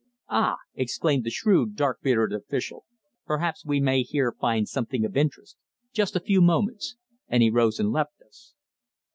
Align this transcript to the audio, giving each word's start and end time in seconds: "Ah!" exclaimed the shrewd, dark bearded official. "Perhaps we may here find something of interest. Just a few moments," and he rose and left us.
"Ah!" 0.29 0.55
exclaimed 0.73 1.23
the 1.25 1.29
shrewd, 1.29 1.75
dark 1.75 2.01
bearded 2.01 2.35
official. 2.35 2.85
"Perhaps 3.27 3.63
we 3.67 3.79
may 3.79 4.01
here 4.01 4.31
find 4.41 4.67
something 4.67 5.05
of 5.05 5.15
interest. 5.15 5.57
Just 5.93 6.15
a 6.15 6.19
few 6.25 6.41
moments," 6.41 6.95
and 7.27 7.43
he 7.43 7.51
rose 7.51 7.79
and 7.79 7.91
left 7.91 8.19
us. 8.25 8.55